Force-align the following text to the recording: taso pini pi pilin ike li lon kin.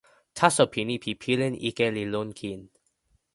taso 0.37 0.63
pini 0.73 0.95
pi 1.03 1.11
pilin 1.21 1.55
ike 1.69 1.87
li 1.95 2.03
lon 2.13 2.29
kin. 2.39 2.61